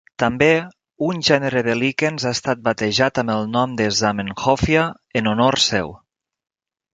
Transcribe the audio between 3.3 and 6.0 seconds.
el nom de Zamenhofia en honor seu.